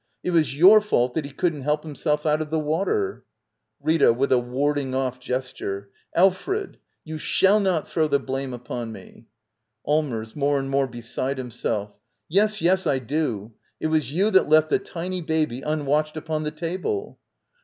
It 0.23 0.31
was 0.31 0.55
your 0.57 0.81
fault 0.81 1.13
that 1.13 1.25
he 1.25 1.31
couldn't 1.31 1.61
help 1.61 1.83
himself 1.83 2.25
out 2.25 2.41
of 2.41 2.49
the 2.49 2.57
water. 2.57 3.23
Rita. 3.79 4.11
[With 4.11 4.31
a 4.31 4.39
warding 4.39 4.95
off 4.95 5.19
gesture.] 5.19 5.91
Alfred— 6.15 6.79
you 7.05 7.19
shall 7.19 7.59
not 7.59 7.87
throw 7.87 8.07
the 8.07 8.17
blame 8.17 8.51
upon 8.51 8.91
me! 8.91 9.27
Allmers. 9.85 10.35
[More 10.35 10.57
and 10.57 10.71
more 10.71 10.87
beside 10.87 11.37
himself.] 11.37 11.93
Xes, 12.33 12.61
yes, 12.63 12.87
I 12.87 12.97
do! 12.97 13.53
It 13.79 13.87
was 13.93 14.11
you 14.11 14.31
that 14.31 14.49
left 14.49 14.69
the 14.69 14.79
tiny 14.79 15.21
baby 15.21 15.61
unwatched 15.61 16.17
upon 16.17 16.41
the 16.41 16.49
table. 16.49 17.19